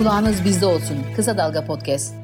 [0.00, 0.96] Kulağınız bizde olsun.
[1.16, 2.14] Kısa Dalga Podcast.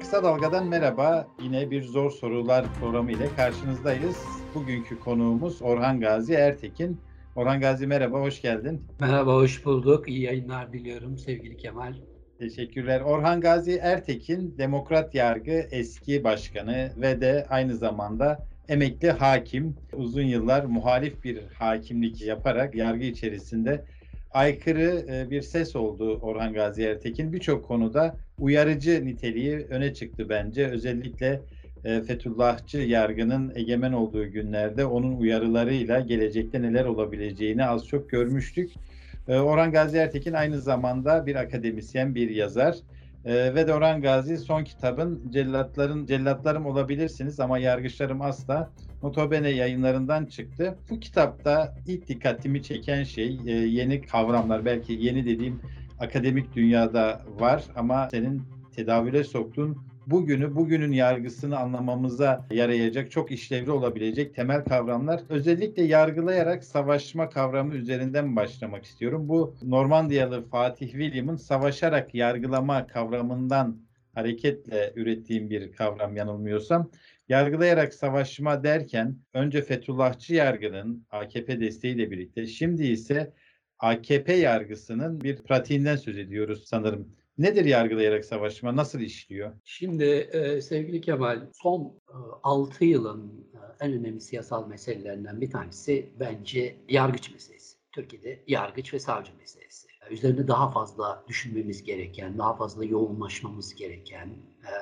[0.00, 1.26] Kısa Dalga'dan merhaba.
[1.42, 4.16] Yine bir Zor Sorular programı ile karşınızdayız.
[4.54, 7.00] Bugünkü konuğumuz Orhan Gazi Ertekin.
[7.36, 8.82] Orhan Gazi merhaba, hoş geldin.
[9.00, 10.08] Merhaba, hoş bulduk.
[10.08, 11.94] İyi yayınlar diliyorum sevgili Kemal.
[12.38, 13.00] Teşekkürler.
[13.00, 19.76] Orhan Gazi Ertekin, Demokrat Yargı eski başkanı ve de aynı zamanda emekli hakim.
[19.92, 23.84] Uzun yıllar muhalif bir hakimlik yaparak yargı içerisinde
[24.30, 27.32] aykırı e, bir ses oldu Orhan Gazi Ertekin.
[27.32, 30.66] Birçok konuda uyarıcı niteliği öne çıktı bence.
[30.66, 31.40] Özellikle
[31.84, 38.70] e, Fethullahçı yargının egemen olduğu günlerde onun uyarılarıyla gelecekte neler olabileceğini az çok görmüştük.
[39.28, 42.76] E, Orhan Gazi Ertekin aynı zamanda bir akademisyen, bir yazar.
[43.24, 48.70] Ve de Orhan Gazi son kitabın Cellatların Cellatlarım olabilirsiniz ama yargıçlarım asla
[49.02, 50.78] Notobene yayınlarından çıktı.
[50.90, 54.64] Bu kitapta ilk dikkatimi çeken şey e, yeni kavramlar.
[54.64, 55.60] Belki yeni dediğim
[56.00, 58.42] akademik dünyada var ama senin
[58.76, 65.20] tedavüle soktuğun bugünü, bugünün yargısını anlamamıza yarayacak, çok işlevli olabilecek temel kavramlar.
[65.28, 69.28] Özellikle yargılayarak savaşma kavramı üzerinden başlamak istiyorum.
[69.28, 73.80] Bu Normandiyalı Fatih William'ın savaşarak yargılama kavramından
[74.14, 76.90] hareketle ürettiğim bir kavram yanılmıyorsam
[77.28, 83.32] yargılayarak savaşma derken önce Fethullahçı yargının AKP desteğiyle birlikte şimdi ise
[83.78, 87.19] AKP yargısının bir pratiğinden söz ediyoruz sanırım.
[87.40, 88.76] Nedir yargılayarak savaşma?
[88.76, 89.52] Nasıl işliyor?
[89.64, 96.06] Şimdi e, sevgili Kemal son e, 6 yılın e, en önemli siyasal meselelerinden bir tanesi
[96.20, 97.76] bence yargıç meselesi.
[97.92, 99.88] Türkiye'de yargıç ve savcı meselesi.
[100.10, 104.28] E, üzerinde daha fazla düşünmemiz gereken, daha fazla yoğunlaşmamız gereken
[104.62, 104.72] e,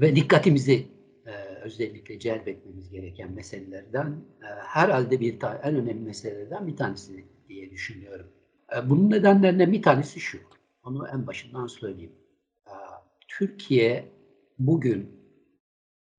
[0.00, 0.86] ve dikkatimizi
[1.26, 1.32] e,
[1.62, 4.06] özellikle celbetmemiz gereken meselelerden
[4.42, 8.26] e, herhalde bir ta- en önemli meselelerden bir tanesi diye düşünüyorum.
[8.76, 10.38] E, bunun nedenlerinden bir tanesi şu.
[10.88, 12.12] Onu en başından söyleyeyim.
[13.28, 14.12] Türkiye
[14.58, 15.20] bugün,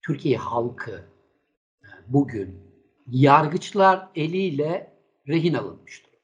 [0.02, 1.06] Türkiye halkı
[2.07, 2.59] bugün
[3.08, 4.94] yargıçlar eliyle
[5.28, 6.19] rehin alınmış durumda.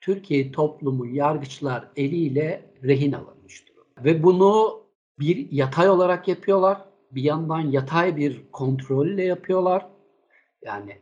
[0.00, 4.04] Türkiye toplumu yargıçlar eliyle rehin alınmış durumda.
[4.04, 4.82] Ve bunu
[5.18, 9.86] bir yatay olarak yapıyorlar bir yandan yatay bir kontrolle yapıyorlar.
[10.62, 10.98] Yani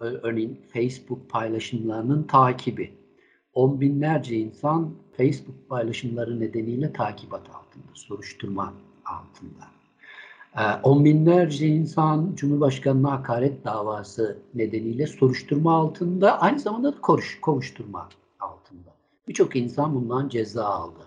[0.00, 3.00] örneğin Facebook paylaşımlarının takibi.
[3.54, 8.74] On binlerce insan Facebook paylaşımları nedeniyle takibat altında, soruşturma
[9.04, 9.64] altında.
[10.56, 18.08] E, on binlerce insan Cumhurbaşkanı'na hakaret davası nedeniyle soruşturma altında, aynı zamanda da koruş, kovuşturma
[18.40, 18.90] altında.
[19.28, 21.00] Birçok insan bundan ceza aldı.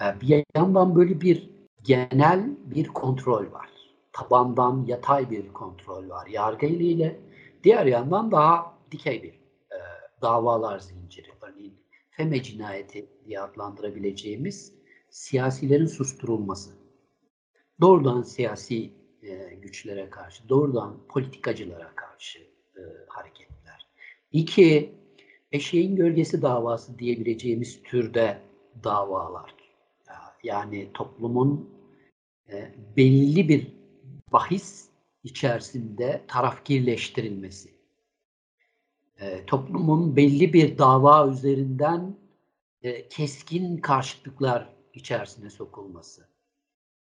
[0.00, 1.50] E, bir yandan böyle bir
[1.84, 3.70] genel bir kontrol var.
[4.12, 7.20] Tabandan yatay bir kontrol var yargı ile.
[7.64, 9.32] Diğer yandan daha dikey bir
[9.76, 9.78] e,
[10.22, 11.39] davalar zinciri.
[12.20, 14.72] FEME cinayeti diye adlandırabileceğimiz
[15.10, 16.70] siyasilerin susturulması.
[17.80, 18.90] Doğrudan siyasi
[19.22, 22.38] e, güçlere karşı, doğrudan politikacılara karşı
[22.76, 23.86] e, hareketler.
[24.32, 24.94] İki,
[25.52, 28.38] eşeğin gölgesi davası diyebileceğimiz türde
[28.84, 29.54] davalar
[30.42, 31.70] yani toplumun
[32.52, 33.66] e, belli bir
[34.32, 34.88] bahis
[35.24, 37.70] içerisinde tarafgirleştirilmesi,
[39.20, 42.16] e, toplumun belli bir dava üzerinden
[42.82, 46.28] e, keskin karşıtlıklar içerisine sokulması.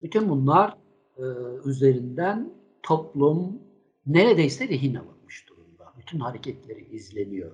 [0.01, 0.77] Bütün bunlar
[1.17, 1.23] e,
[1.65, 2.53] üzerinden
[2.83, 3.61] toplum
[4.05, 5.93] neredeyse rehin alınmış durumda.
[5.97, 7.51] Bütün hareketleri izleniyor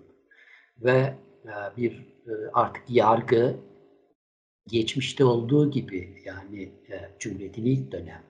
[0.77, 1.15] ve
[1.45, 1.91] e, bir
[2.27, 3.55] e, artık yargı
[4.67, 8.23] geçmişte olduğu gibi yani e, Cumhuriyet'in ilk dönem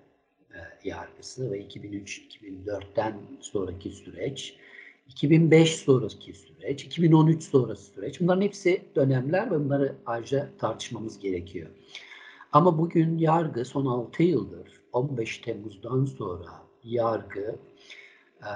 [0.53, 4.55] e, yargısı ve 2003-2004'ten sonraki süreç,
[5.09, 11.69] 2005 sonraki süreç, 2013 sonrası süreç bunların hepsi dönemler ve bunları ayrıca tartışmamız gerekiyor.
[12.51, 17.55] Ama bugün yargı son 6 yıldır 15 Temmuz'dan sonra yargı
[18.41, 18.51] e,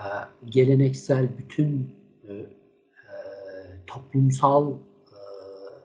[0.46, 1.96] geleneksel bütün
[2.28, 2.46] e, e,
[3.88, 4.78] toplumsal e,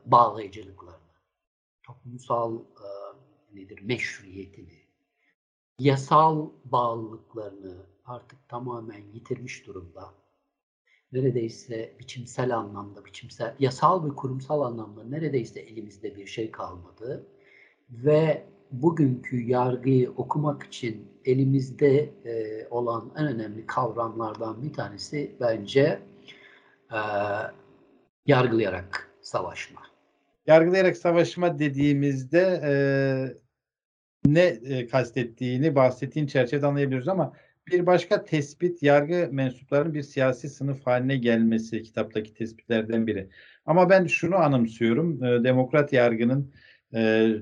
[0.06, 0.78] bağlayıcılık
[1.88, 2.58] toplumsal
[3.54, 4.78] nedir meşruiyetini,
[5.78, 10.14] yasal bağlılıklarını artık tamamen yitirmiş durumda.
[11.12, 17.26] Neredeyse biçimsel anlamda, biçimsel, yasal ve kurumsal anlamda neredeyse elimizde bir şey kalmadı.
[17.90, 26.02] Ve bugünkü yargıyı okumak için elimizde e, olan en önemli kavramlardan bir tanesi bence
[26.92, 27.00] e,
[28.26, 29.88] yargılayarak savaşma
[30.48, 32.72] yargılayarak savaşma dediğimizde e,
[34.26, 37.32] ne e, kastettiğini bahsettiğin çerçevede anlayabiliyoruz ama
[37.70, 43.28] Bir başka tespit yargı mensuplarının bir siyasi sınıf haline gelmesi kitaptaki tespitlerden biri.
[43.66, 45.24] Ama ben şunu anımsıyorum.
[45.24, 46.52] E, Demokrat yargının
[46.94, 47.32] e,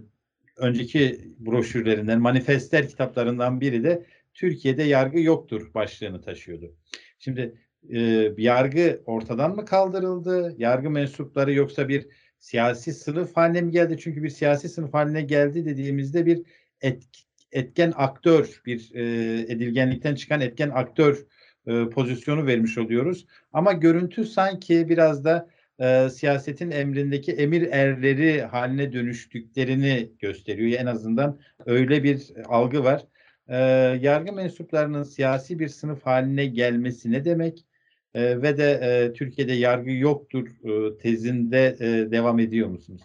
[0.56, 6.74] önceki broşürlerinden, manifestler kitaplarından biri de Türkiye'de yargı yoktur başlığını taşıyordu.
[7.18, 7.54] Şimdi
[7.90, 8.00] e,
[8.38, 10.54] yargı ortadan mı kaldırıldı?
[10.58, 12.06] Yargı mensupları yoksa bir
[12.38, 13.96] siyasi sınıf haline mi geldi?
[14.00, 16.42] Çünkü bir siyasi sınıf haline geldi dediğimizde bir
[16.80, 17.25] etki,
[17.56, 19.02] etken aktör, bir e,
[19.40, 21.26] edilgenlikten çıkan etken aktör
[21.66, 23.26] e, pozisyonu vermiş oluyoruz.
[23.52, 25.48] Ama görüntü sanki biraz da
[25.80, 30.80] e, siyasetin emrindeki emir erleri haline dönüştüklerini gösteriyor.
[30.80, 33.06] En azından öyle bir algı var.
[33.48, 33.56] E,
[34.00, 37.66] yargı mensuplarının siyasi bir sınıf haline gelmesi ne demek?
[38.14, 43.02] E, ve de e, Türkiye'de yargı yoktur e, tezinde e, devam ediyor musunuz?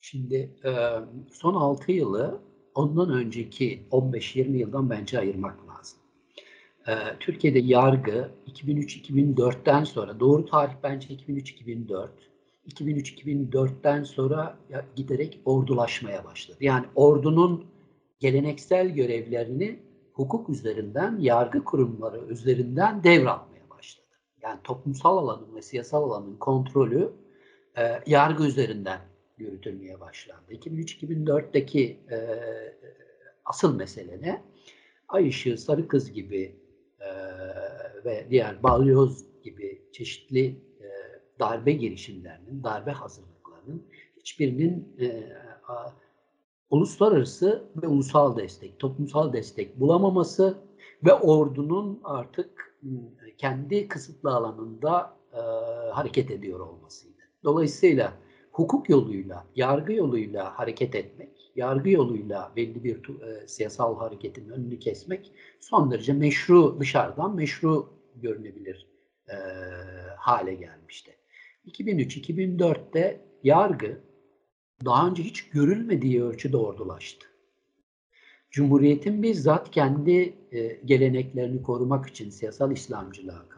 [0.00, 0.70] Şimdi e,
[1.32, 5.98] son 6 yılı ondan önceki 15-20 yıldan bence ayırmak lazım.
[6.88, 12.08] Ee, Türkiye'de yargı 2003-2004'ten sonra, doğru tarih bence 2003-2004,
[12.68, 14.58] 2003-2004'ten sonra
[14.96, 16.58] giderek ordulaşmaya başladı.
[16.60, 17.64] Yani ordunun
[18.20, 19.78] geleneksel görevlerini
[20.12, 24.06] hukuk üzerinden, yargı kurumları üzerinden devralmaya başladı.
[24.42, 27.12] Yani toplumsal alanın ve siyasal alanın kontrolü
[27.78, 29.00] e, yargı üzerinden
[29.40, 30.52] yürütülmeye başlandı.
[30.52, 32.18] 2003-2004'teki e,
[33.44, 34.42] asıl mesele ne?
[35.08, 36.56] Ay ışığı, sarı kız gibi
[37.00, 37.10] e,
[38.04, 40.46] ve diğer balyoz gibi çeşitli
[40.80, 40.86] e,
[41.40, 43.82] darbe girişimlerinin, darbe hazırlıklarının
[44.16, 45.32] hiçbirinin e,
[45.68, 45.92] a,
[46.70, 50.58] uluslararası ve ulusal destek, toplumsal destek bulamaması
[51.04, 52.76] ve ordunun artık
[53.38, 55.40] kendi kısıtlı alanında e,
[55.90, 57.20] hareket ediyor olmasıydı.
[57.44, 58.12] Dolayısıyla
[58.52, 65.32] hukuk yoluyla, yargı yoluyla hareket etmek, yargı yoluyla belli bir e, siyasal hareketin önünü kesmek
[65.60, 68.86] son derece meşru, dışarıdan meşru görünebilir
[69.28, 69.34] e,
[70.16, 71.16] hale gelmişti.
[71.66, 74.00] 2003-2004'te yargı
[74.84, 77.26] daha önce hiç görülmediği ölçüde ordulaştı.
[78.50, 83.48] Cumhuriyetin bizzat kendi e, geleneklerini korumak için siyasal İslamcılığa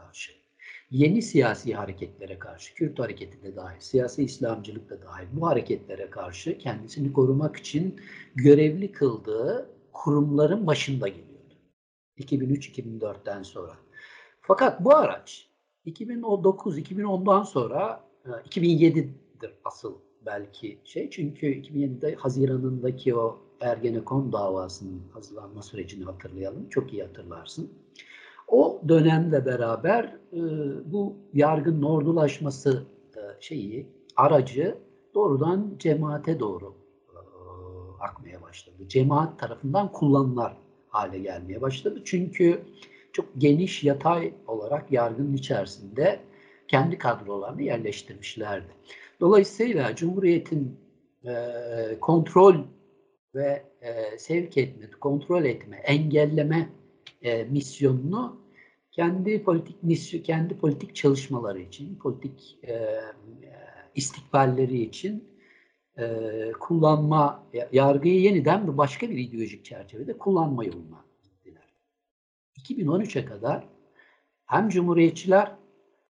[0.93, 6.59] yeni siyasi hareketlere karşı, Kürt hareketi de dahil, siyasi İslamcılık da dahil bu hareketlere karşı
[6.59, 8.01] kendisini korumak için
[8.35, 11.55] görevli kıldığı kurumların başında geliyordu.
[12.19, 13.77] 2003-2004'ten sonra.
[14.41, 15.49] Fakat bu araç
[15.87, 19.95] 2009-2010'dan sonra 2007'dir e, asıl
[20.27, 21.11] belki şey.
[21.11, 26.69] Çünkü 2007'de Haziran'ındaki o Ergenekon davasının hazırlanma sürecini hatırlayalım.
[26.69, 27.82] Çok iyi hatırlarsın.
[28.53, 30.41] O dönemle beraber e,
[30.93, 34.79] bu yargının ordulaşması e, şeyi, aracı
[35.15, 36.75] doğrudan cemaate doğru
[37.09, 37.19] e,
[38.01, 38.89] akmaya başladı.
[38.89, 40.57] Cemaat tarafından kullanılar
[40.89, 42.03] hale gelmeye başladı.
[42.05, 42.61] Çünkü
[43.13, 46.21] çok geniş yatay olarak yargının içerisinde
[46.69, 48.73] kendi kadrolarını yerleştirmişlerdi.
[49.21, 50.79] Dolayısıyla Cumhuriyet'in
[51.25, 51.35] e,
[52.01, 52.57] kontrol
[53.35, 56.69] ve e, sevk etme, kontrol etme, engelleme
[57.23, 58.42] e, misyonunu
[58.93, 63.01] kendi politik misyon, kendi politik çalışmaları için, politik e,
[63.95, 65.25] istikballeri için
[65.99, 71.75] e, kullanma, yargıyı yeniden bir başka bir ideolojik çerçevede kullanma yoluna gittiler.
[72.57, 73.69] 2013'e kadar
[74.47, 75.57] hem Cumhuriyetçiler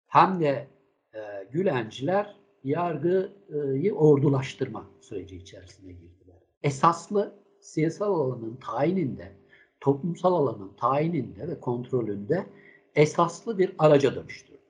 [0.06, 0.66] hem de
[1.14, 1.18] e,
[1.52, 6.36] Gülenciler yargıyı ordulaştırma süreci içerisine girdiler.
[6.62, 9.32] Esaslı siyasal alanın tayininde,
[9.80, 12.46] toplumsal alanın tayininde ve kontrolünde
[12.94, 14.60] esaslı bir araca dönüştürdüler.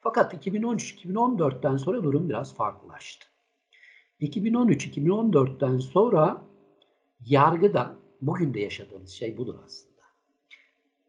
[0.00, 3.26] Fakat 2013-2014'ten sonra durum biraz farklılaştı.
[4.20, 6.42] 2013-2014'ten sonra
[7.26, 10.02] yargıda bugün de yaşadığımız şey budur aslında.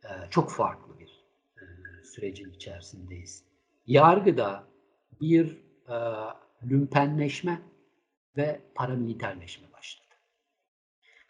[0.03, 1.25] Ee, çok farklı bir
[1.57, 1.63] e,
[2.03, 3.43] sürecin içerisindeyiz.
[3.87, 4.63] Yargıda
[5.21, 5.95] bir e,
[6.69, 7.61] lümpenleşme
[8.37, 10.05] ve paramiliterleşme başladı.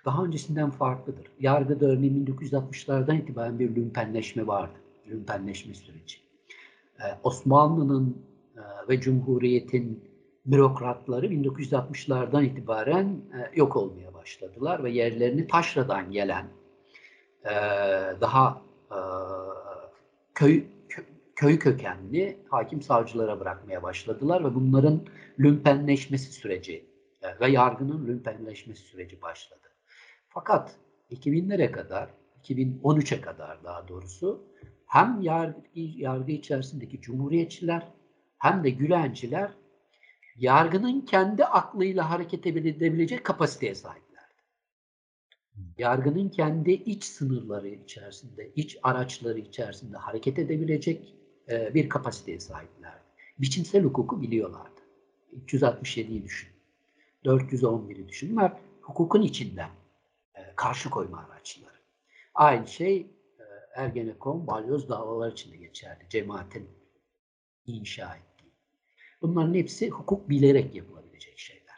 [0.05, 1.31] Daha öncesinden farklıdır.
[1.39, 6.17] Yargıda örneğin 1960'lardan itibaren bir lümpenleşme vardı lümpenleşme süreci.
[6.99, 10.03] Ee, Osmanlı'nın e, ve Cumhuriyet'in
[10.45, 16.45] bürokratları 1960'lardan itibaren e, yok olmaya başladılar ve yerlerini taşradan gelen
[17.45, 17.53] e,
[18.21, 18.61] daha
[20.35, 20.63] köy
[21.35, 25.05] köy kökenli hakim savcılara bırakmaya başladılar ve bunların
[25.39, 26.85] lümpenleşmesi süreci
[27.41, 29.67] ve yargının lümpenleşmesi süreci başladı.
[30.29, 30.75] Fakat
[31.11, 32.09] 2000'lere kadar,
[32.43, 34.43] 2013'e kadar daha doğrusu
[34.87, 37.87] hem yargı, yargı içerisindeki cumhuriyetçiler
[38.37, 39.51] hem de Gülenciler
[40.35, 44.05] yargının kendi aklıyla hareket edebilecek kapasiteye sahiplerdi.
[45.77, 51.15] yargının kendi iç sınırları içerisinde, iç araçları içerisinde hareket edebilecek
[51.49, 53.05] e, bir kapasiteye sahiplerdi.
[53.39, 54.81] Biçimsel hukuku biliyorlardı.
[55.45, 56.49] 367'yi düşün.
[57.25, 58.31] 411'i düşün.
[58.31, 59.69] Bunlar hukukun içinden
[60.35, 61.75] e, karşı koyma araçları.
[62.35, 63.07] Aynı şey
[63.75, 66.09] Ergenekon, balyoz davalar için de geçerli.
[66.09, 66.69] Cemaatin
[67.65, 68.53] inşa ettiği.
[69.21, 71.75] Bunların hepsi hukuk bilerek yapılabilecek şeyler.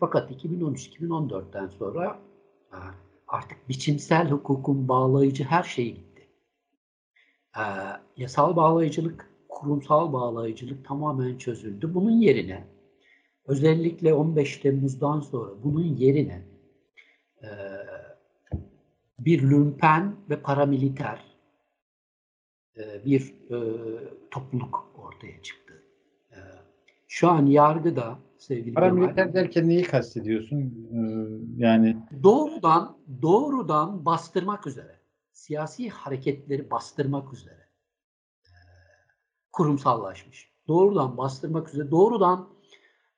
[0.00, 2.18] Fakat 2013-2014'ten sonra
[2.72, 2.78] e,
[3.28, 6.28] artık biçimsel hukukun bağlayıcı her şeyi gitti.
[7.56, 7.62] E,
[8.16, 11.94] yasal bağlayıcılık, kurumsal bağlayıcılık tamamen çözüldü.
[11.94, 12.64] Bunun yerine
[13.46, 16.46] özellikle 15 Temmuz'dan sonra bunun yerine
[17.42, 17.48] e,
[19.18, 21.33] bir lümpen ve paramiliter
[22.76, 23.58] bir e,
[24.30, 25.82] topluluk ortaya çıktı.
[26.30, 26.38] E,
[27.08, 30.88] şu an yargıda sevgili Paramiliter derken neyi kastediyorsun?
[31.56, 35.00] Yani doğrudan doğrudan bastırmak üzere,
[35.32, 37.68] siyasi hareketleri bastırmak üzere
[38.44, 38.50] e,
[39.52, 40.54] kurumsallaşmış.
[40.68, 42.48] Doğrudan bastırmak üzere, doğrudan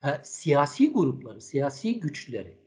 [0.04, 2.58] e, siyasi grupları, siyasi güçleri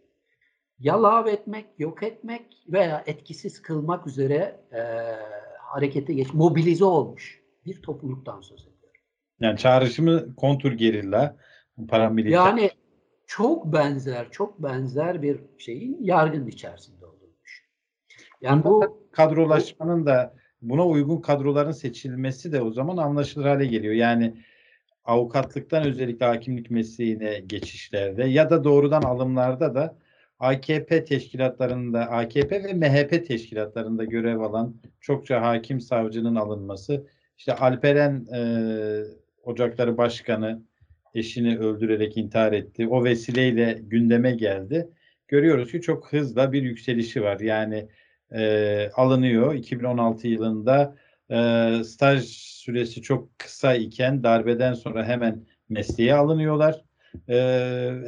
[0.80, 4.82] ya etmek, yok etmek veya etkisiz kılmak üzere e,
[5.70, 9.02] harekete geç, mobilize olmuş bir topluluktan söz ediyorum.
[9.40, 11.38] Yani çağrışımı kontur gerilla,
[11.88, 12.32] paramiliter.
[12.32, 12.72] Yani
[13.28, 17.66] çok benzer, çok benzer bir şeyin yargın içerisinde olduğunu düşün.
[18.42, 23.94] Yani bu kadrolaşmanın da buna uygun kadroların seçilmesi de o zaman anlaşılır hale geliyor.
[23.94, 24.44] Yani
[25.06, 29.98] avukatlıktan özellikle hakimlik mesleğine geçişlerde ya da doğrudan alımlarda da
[30.40, 38.42] AKP teşkilatlarında, AKP ve MHP teşkilatlarında görev alan çokça hakim savcının alınması, işte Alperen e,
[39.44, 40.62] Ocakları Başkanı
[41.16, 42.88] eşini öldürerek intihar etti.
[42.88, 44.90] O vesileyle gündeme geldi.
[45.28, 47.40] Görüyoruz ki çok hızla bir yükselişi var.
[47.40, 47.88] Yani
[48.32, 49.54] e, alınıyor.
[49.54, 50.96] 2016 yılında
[51.32, 51.36] e,
[51.84, 56.89] staj süresi çok kısa iken darbeden sonra hemen mesleğe alınıyorlar.
[57.30, 57.36] E,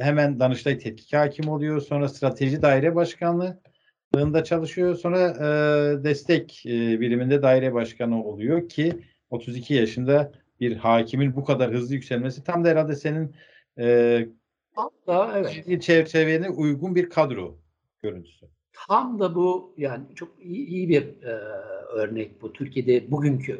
[0.00, 1.80] hemen Danıştay Tetkik Hakim oluyor.
[1.80, 4.94] Sonra Strateji Daire Başkanlığı'nda çalışıyor.
[4.94, 11.72] Sonra e, destek e, biriminde daire başkanı oluyor ki 32 yaşında bir hakimin bu kadar
[11.72, 13.34] hızlı yükselmesi tam da herhalde senin
[13.78, 13.84] e,
[15.06, 15.82] da evet.
[15.82, 17.58] çerçevene uygun bir kadro
[18.02, 18.46] görüntüsü.
[18.88, 21.32] Tam da bu yani çok iyi, iyi bir e,
[21.92, 22.52] örnek bu.
[22.52, 23.52] Türkiye'de bugünkü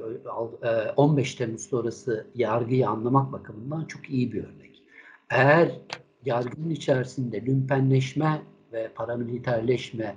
[0.63, 4.72] e, 15 Temmuz sonrası yargıyı anlamak bakımından çok iyi bir örnek.
[5.35, 5.81] Eğer
[6.25, 10.17] yargının içerisinde lümpenleşme ve paramiliterleşme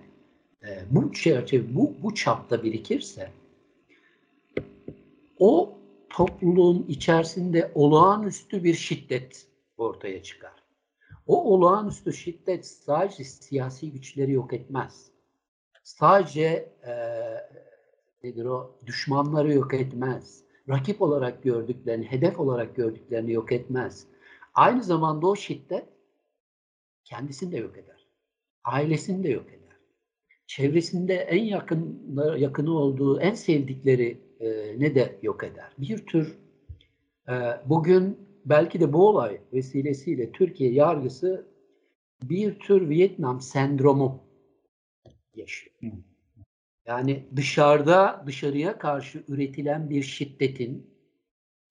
[0.63, 3.29] e, bu çerçeve bu bu çapta birikirse
[5.39, 5.77] o
[6.09, 10.63] topluluğun içerisinde olağanüstü bir şiddet ortaya çıkar.
[11.27, 15.11] O olağanüstü şiddet sadece siyasi güçleri yok etmez.
[15.83, 16.93] Sadece e,
[18.23, 20.43] nedir o düşmanları yok etmez.
[20.69, 24.07] Rakip olarak gördüklerini, hedef olarak gördüklerini yok etmez.
[24.55, 25.85] Aynı zamanda o şiddet
[27.03, 28.07] kendisini de yok eder.
[28.63, 29.77] Ailesini de yok eder.
[30.47, 35.73] Çevresinde en yakın yakını olduğu, en sevdikleri e, ne de yok eder.
[35.77, 36.37] Bir tür
[37.29, 37.33] e,
[37.65, 41.47] bugün belki de bu olay vesilesiyle Türkiye yargısı
[42.23, 44.23] bir tür Vietnam sendromu
[45.35, 45.75] yaşıyor.
[46.85, 50.94] Yani dışarıda dışarıya karşı üretilen bir şiddetin,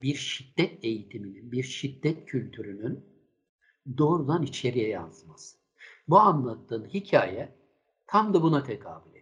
[0.05, 3.05] bir şiddet eğitiminin, bir şiddet kültürünün
[3.97, 5.57] doğrudan içeriye yansıması.
[6.07, 7.55] Bu anlattığın hikaye
[8.07, 9.15] tam da buna tekabül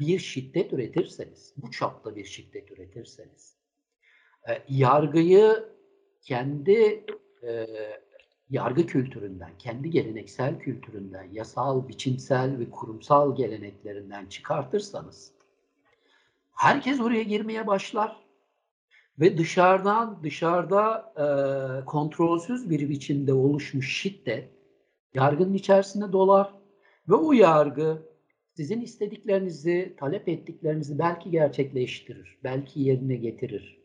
[0.00, 3.56] bir şiddet üretirseniz, bu çapta bir şiddet üretirseniz,
[4.48, 5.68] e, yargıyı
[6.22, 7.06] kendi
[7.42, 7.66] e,
[8.50, 15.32] yargı kültüründen, kendi geleneksel kültüründen, yasal, biçimsel ve kurumsal geleneklerinden çıkartırsanız,
[16.54, 18.23] herkes oraya girmeye başlar
[19.20, 21.26] ve dışarıdan dışarıda e,
[21.84, 24.50] kontrolsüz bir biçimde oluşmuş şiddet
[25.14, 26.54] yargının içerisinde dolar
[27.08, 28.02] ve o yargı
[28.56, 33.84] sizin istediklerinizi, talep ettiklerinizi belki gerçekleştirir, belki yerine getirir.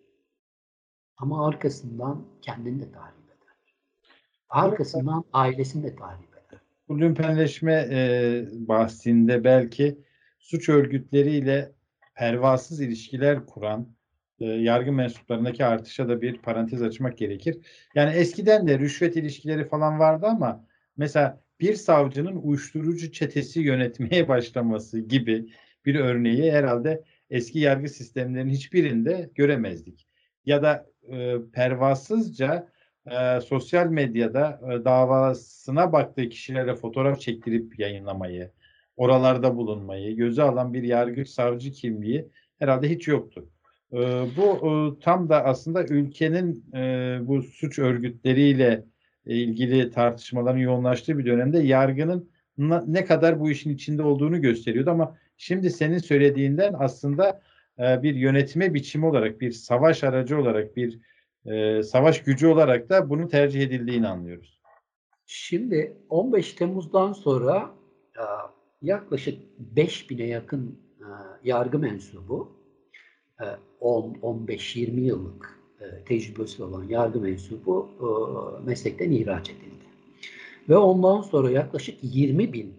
[1.18, 3.56] Ama arkasından kendini de tahrip eder.
[4.50, 6.60] Arkasından ailesini de tahrip eder.
[6.88, 9.98] Bu lümpenleşme e, bahsinde belki
[10.40, 11.72] suç örgütleriyle
[12.16, 13.99] pervasız ilişkiler kuran
[14.40, 17.58] e, yargı mensuplarındaki artışa da bir parantez açmak gerekir.
[17.96, 20.66] Yani eskiden de rüşvet ilişkileri falan vardı ama
[20.98, 25.54] mesela bir savcının uyuşturucu çetesi yönetmeye başlaması gibi
[25.86, 30.08] bir örneği herhalde eski yargı sistemlerinin hiçbirinde göremezdik.
[30.46, 32.70] Ya da e, pervasızca
[33.12, 38.52] e, sosyal medyada e, davasına baktığı kişilere fotoğraf çektirip yayınlamayı,
[38.98, 42.30] oralarda bulunmayı göze alan bir yargıç savcı kimliği
[42.60, 43.50] herhalde hiç yoktu.
[43.94, 43.98] E,
[44.38, 48.86] bu e, tam da aslında ülkenin e, bu suç örgütleriyle
[49.26, 52.30] ilgili tartışmaların yoğunlaştığı bir dönemde yargının
[52.88, 57.42] ne kadar bu işin içinde olduğunu gösteriyordu ama şimdi senin söylediğinden aslında
[57.80, 61.00] e, bir yönetme biçimi olarak, bir savaş aracı olarak, bir
[61.84, 64.60] savaş gücü olarak da bunu tercih edildiğini anlıyoruz.
[65.26, 67.72] Şimdi 15 Temmuz'dan sonra
[68.82, 69.40] yaklaşık
[69.76, 70.80] 5000'e yakın
[71.44, 72.59] yargı mensubu
[73.82, 75.60] 10-15-20 yıllık
[76.06, 77.90] tecrübesi olan yargı mensubu
[78.66, 79.86] meslekten ihraç edildi.
[80.70, 82.74] Ve ondan sonra yaklaşık 20 bin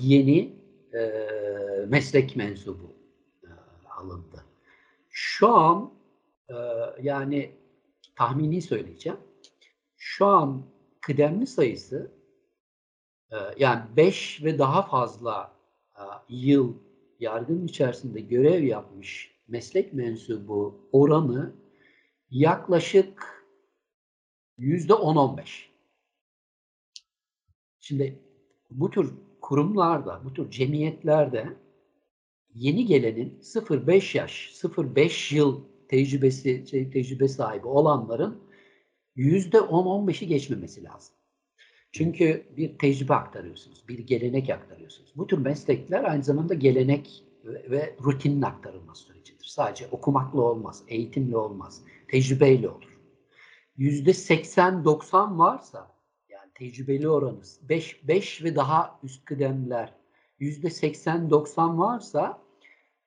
[0.00, 0.52] yeni
[1.88, 2.92] meslek mensubu
[3.98, 4.44] alındı.
[5.10, 5.92] Şu an
[7.02, 7.50] yani
[8.16, 9.18] tahmini söyleyeceğim.
[9.96, 10.62] Şu an
[11.00, 12.10] kıdemli sayısı
[13.32, 15.52] e, yani 5 ve daha fazla
[15.96, 16.74] e, yıl
[17.20, 21.52] yargının içerisinde görev yapmış meslek mensubu oranı
[22.30, 23.44] yaklaşık
[24.58, 25.42] yüzde 10-15.
[27.80, 28.18] Şimdi
[28.70, 31.56] bu tür kurumlarda, bu tür cemiyetlerde
[32.54, 38.42] yeni gelenin 0-5 yaş, 0-5 yıl tecrübesi şey, tecrübe sahibi olanların
[39.14, 41.14] yüzde 10-15'i geçmemesi lazım.
[41.92, 45.12] Çünkü bir tecrübe aktarıyorsunuz, bir gelenek aktarıyorsunuz.
[45.16, 49.46] Bu tür meslekler aynı zamanda gelenek ve, ve rutinin aktarılması sürecidir.
[49.46, 52.98] Sadece okumakla olmaz, eğitimle olmaz, tecrübeyle olur.
[53.76, 55.90] Yüzde 80-90 varsa
[56.28, 59.94] yani tecrübeli oranı 5, 5 ve daha üst kıdemler
[60.38, 62.42] yüzde 80-90 varsa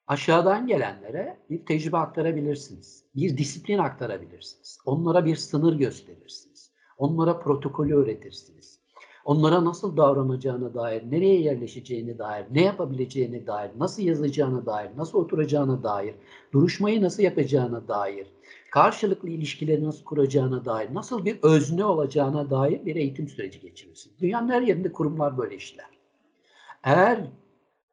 [0.08, 3.04] aşağıdan gelenlere bir tecrübe aktarabilirsiniz.
[3.16, 4.80] Bir disiplin aktarabilirsiniz.
[4.86, 6.72] Onlara bir sınır gösterirsiniz.
[6.98, 8.80] Onlara protokolü öğretirsiniz.
[9.26, 15.84] Onlara nasıl davranacağına dair, nereye yerleşeceğine dair, ne yapabileceğine dair, nasıl yazacağına dair, nasıl oturacağına
[15.84, 16.16] dair,
[16.54, 18.28] duruşmayı nasıl yapacağına dair,
[18.72, 24.14] karşılıklı ilişkileri nasıl kuracağına dair, nasıl bir özne olacağına dair bir eğitim süreci geçirirsin.
[24.22, 25.90] Dünyanın her yerinde kurumlar böyle işler.
[26.84, 27.28] Eğer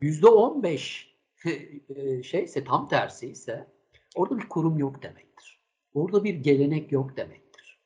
[0.00, 1.14] yüzde on beş
[1.88, 3.66] e, şeyse tam tersi ise
[4.14, 5.60] orada bir kurum yok demektir.
[5.94, 7.78] Orada bir gelenek yok demektir.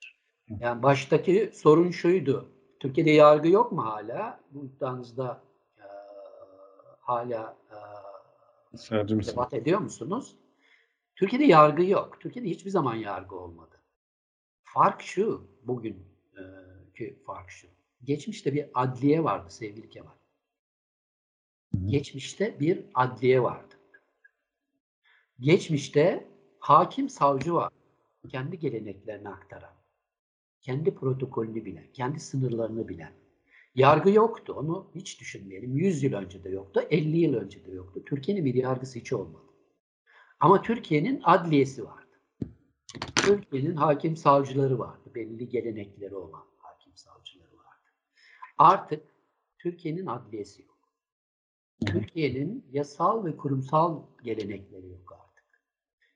[0.61, 2.56] Yani baştaki sorun şuydu.
[2.81, 4.41] Türkiye'de yargı yok mu hala?
[4.51, 5.43] Bu iddianızda
[5.79, 5.85] e,
[7.01, 7.57] hala
[8.73, 10.37] e, debat ediyor musunuz?
[11.17, 12.21] Türkiye'de yargı yok.
[12.21, 13.81] Türkiye'de hiçbir zaman yargı olmadı.
[14.63, 16.07] Fark şu, bugün
[16.97, 17.69] ki fark şu.
[18.05, 20.13] Geçmişte bir adliye vardı sevgili Kemal.
[21.87, 23.75] Geçmişte bir adliye vardı.
[25.41, 27.73] Geçmişte hakim savcı var.
[28.29, 29.75] Kendi geleneklerini aktaran,
[30.67, 33.13] kendi protokolünü bilen, kendi sınırlarını bilen.
[33.75, 34.53] Yargı yoktu.
[34.57, 35.77] Onu hiç düşünmeyelim.
[35.77, 38.03] 100 yıl önce de yoktu, 50 yıl önce de yoktu.
[38.07, 39.45] Türkiye'nin bir yargısı hiç olmadı.
[40.41, 42.21] Ama Türkiye'nin adliyesi vardı.
[43.17, 45.11] Türkiye'nin hakim savcıları vardı.
[45.15, 47.91] Belli gelenekleri olan hakim savcıları vardı.
[48.59, 49.03] Artık
[49.59, 50.79] Türkiye'nin adliyesi yok.
[51.87, 55.63] Türkiye'nin yasal ve kurumsal gelenekleri yok artık.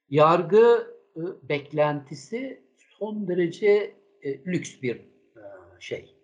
[0.08, 2.62] Yargı ıı, beklentisi
[2.98, 5.42] son derece e, lüks bir e,
[5.80, 6.16] şey,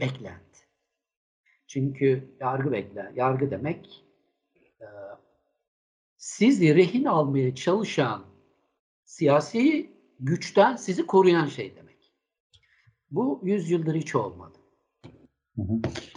[0.00, 0.60] beklenti.
[1.66, 4.04] Çünkü yargı bekle, yargı demek
[4.80, 4.86] e,
[6.16, 8.24] sizi rehin almaya çalışan
[9.04, 11.96] siyasi güçten sizi koruyan şey demek.
[13.10, 14.58] Bu yüzyıldır hiç olmadı.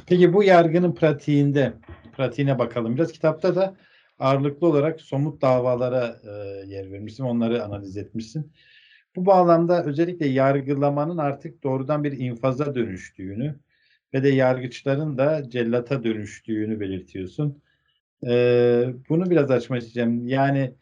[0.08, 1.74] Peki bu yargının pratiğinde
[2.14, 2.96] pratiğine bakalım.
[2.96, 3.76] Biraz kitapta da
[4.20, 6.30] ağırlıklı olarak somut davalara e,
[6.68, 8.52] yer vermişsin, onları analiz etmişsin.
[9.16, 13.60] Bu bağlamda özellikle yargılamanın artık doğrudan bir infaza dönüştüğünü
[14.14, 17.62] ve de yargıçların da cellata dönüştüğünü belirtiyorsun.
[18.28, 20.28] Ee, bunu biraz açmak isteyeceğim.
[20.28, 20.74] Yani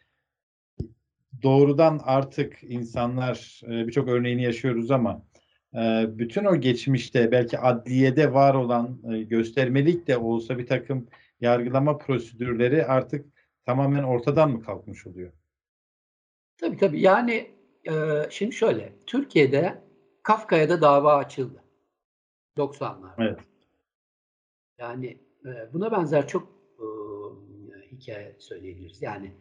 [1.42, 5.22] doğrudan artık insanlar e, birçok örneğini yaşıyoruz ama
[5.74, 11.06] e, bütün o geçmişte belki adliyede var olan e, göstermelik de olsa bir takım
[11.40, 13.26] yargılama prosedürleri artık
[13.66, 15.32] tamamen ortadan mı kalkmış oluyor?
[16.56, 17.00] Tabii tabii.
[17.00, 17.94] Yani e,
[18.30, 19.82] şimdi şöyle, Türkiye'de
[20.22, 21.62] Kafka'ya da dava açıldı.
[22.56, 23.14] 90'larda.
[23.18, 23.38] Evet.
[24.78, 26.86] Yani e, buna benzer çok e,
[27.92, 29.02] hikaye söyleyebiliriz.
[29.02, 29.32] Yani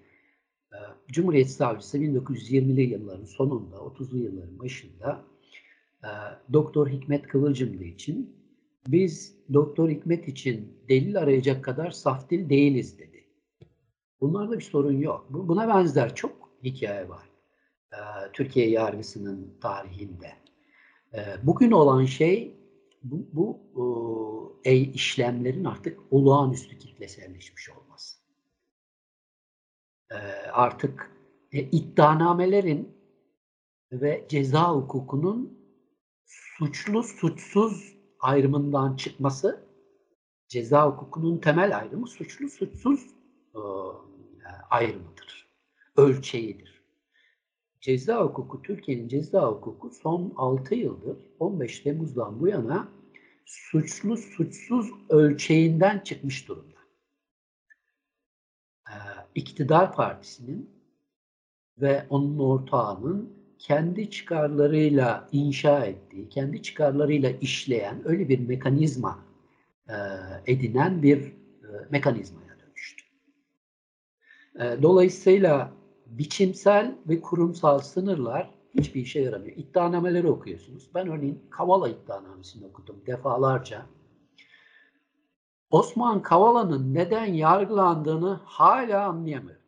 [0.74, 5.26] e, Cumhuriyet Savcısı 1920'li yılların sonunda, 30'lu yılların başında
[6.04, 6.10] e,
[6.54, 8.38] Doktor Hikmet Kıvılcımlı için
[8.88, 13.26] biz Doktor Hikmet için delil arayacak kadar saf dil değiliz dedi.
[14.22, 15.28] Bunlarda bir sorun yok.
[15.30, 17.27] Buna benzer çok hikaye var.
[18.34, 20.34] Türkiye yargısının tarihinde.
[21.44, 22.58] Bugün olan şey
[23.04, 23.68] bu, bu
[24.68, 28.18] e, işlemlerin artık olağanüstü kitleselleşmiş olması.
[30.12, 30.16] E,
[30.52, 31.12] artık
[31.52, 32.98] e, iddianamelerin
[33.92, 35.60] ve ceza hukukunun
[36.26, 39.68] suçlu suçsuz ayrımından çıkması
[40.48, 43.08] ceza hukukunun temel ayrımı suçlu suçsuz
[43.56, 43.62] e,
[44.70, 45.48] ayrımıdır.
[45.98, 46.67] Ölçeğidir.
[47.82, 52.88] Ceza hukuku, Türkiye'nin ceza hukuku son 6 yıldır 15 Temmuz'dan bu yana
[53.46, 56.78] suçlu suçsuz ölçeğinden çıkmış durumda.
[58.90, 58.94] Ee,
[59.36, 60.70] iktidar partisinin
[61.78, 69.20] ve onun ortağının kendi çıkarlarıyla inşa ettiği, kendi çıkarlarıyla işleyen öyle bir mekanizma
[69.90, 69.96] e,
[70.48, 73.04] edinen bir e, mekanizmaya dönüştü.
[74.60, 75.77] E, dolayısıyla
[76.10, 79.58] biçimsel ve kurumsal sınırlar hiçbir işe yaramıyor.
[79.58, 80.90] İddianameleri okuyorsunuz.
[80.96, 83.86] Ben örneğin Kavala iddianamesini okudum defalarca.
[85.70, 89.64] Osman Kavala'nın neden yargılandığını hala anlayamıyorum.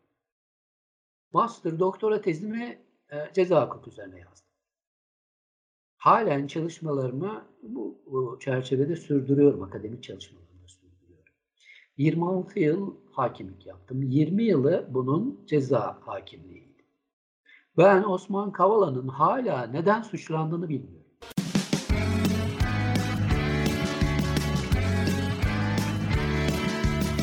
[1.33, 2.79] Master doktora tezimi
[3.11, 4.49] e, ceza hukuku üzerine yazdım.
[5.97, 10.48] Halen çalışmalarımı bu, bu çerçevede sürdürüyorum, akademik çalışmalarımı.
[11.99, 14.03] 26 yıl hakimlik yaptım.
[14.03, 16.83] 20 yılı bunun ceza hakimliğiydi.
[17.77, 21.05] Ben Osman Kavala'nın hala neden suçlandığını bilmiyorum.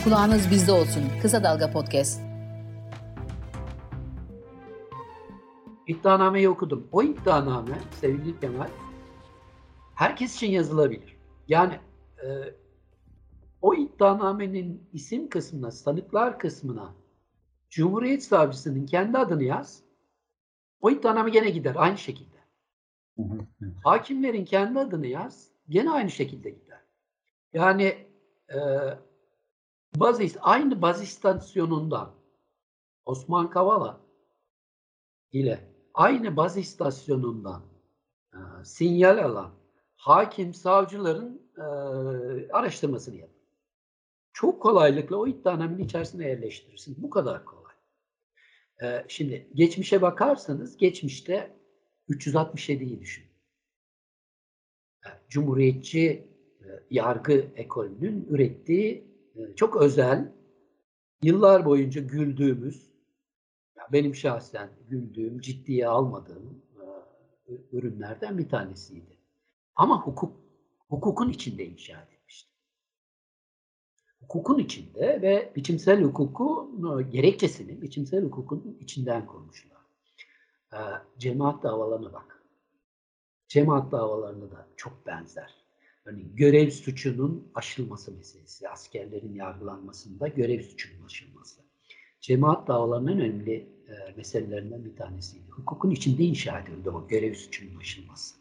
[0.04, 1.02] Kulağınız bizde olsun.
[1.22, 2.20] Kısa Dalga Podcast.
[5.86, 6.88] İddianameyi okudum.
[6.92, 8.68] O iddianame sevgili Kemal
[9.94, 11.16] herkes için yazılabilir.
[11.48, 11.74] Yani
[12.22, 12.26] e,
[13.66, 16.94] o iddianamenin isim kısmına, sanıklar kısmına
[17.68, 19.82] Cumhuriyet Savcısının kendi adını yaz.
[20.80, 22.36] O iddianame gene gider aynı şekilde.
[23.84, 25.50] Hakimlerin kendi adını yaz.
[25.68, 26.80] Gene aynı şekilde gider.
[27.52, 27.84] Yani
[28.50, 28.58] e,
[29.96, 32.14] baz, aynı baz istasyonundan
[33.04, 34.00] Osman Kavala
[35.32, 37.62] ile aynı baz istasyonundan
[38.32, 39.50] e, sinyal alan
[39.96, 41.62] hakim savcıların e,
[42.52, 43.35] araştırmasını yapın.
[44.36, 47.02] Çok kolaylıkla o iddianamenin içerisine yerleştirirsin.
[47.02, 47.74] Bu kadar kolay.
[48.82, 51.56] E, şimdi geçmişe bakarsanız geçmişte
[52.08, 53.24] 367'yi düşün.
[55.06, 56.28] E, Cumhuriyetçi
[56.60, 59.04] e, yargı ekolünün ürettiği
[59.36, 60.32] e, çok özel,
[61.22, 62.92] yıllar boyunca güldüğümüz,
[63.92, 66.62] benim şahsen güldüğüm, ciddiye almadığım
[67.48, 69.16] e, ürünlerden bir tanesiydi.
[69.76, 70.40] Ama hukuk,
[70.88, 72.15] hukukun içinde inşa edilmişti.
[74.28, 76.70] Hukukun içinde ve biçimsel hukuku
[77.10, 79.78] gerekçesini biçimsel hukukun içinden kurmuşlar.
[80.72, 80.78] E,
[81.18, 82.42] cemaat davalarına bak.
[83.48, 85.54] Cemaat davalarına da çok benzer.
[86.04, 91.60] Örneğin görev suçunun aşılması meselesi, askerlerin yargılanmasında görev suçunun aşılması.
[92.20, 93.54] Cemaat davalarının en önemli
[93.88, 95.50] e, meselelerinden bir tanesiydi.
[95.50, 98.34] Hukukun içinde inşa edildi o görev suçunun aşılması.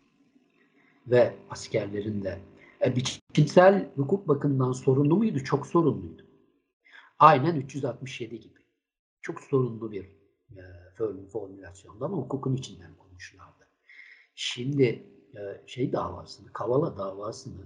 [1.08, 2.40] Ve askerlerin de
[2.86, 5.40] e, biçimsel hukuk bakımından sorunlu muydu?
[5.44, 6.22] Çok sorunluydu.
[7.20, 8.60] Aynen 367 gibi.
[9.22, 10.04] Çok sorunlu bir
[10.52, 10.62] e,
[11.32, 13.68] formülasyonda ama hukukun içinden konuşulardı.
[14.36, 15.04] Şimdi
[15.36, 17.66] e, şey davasını, Kavala davasını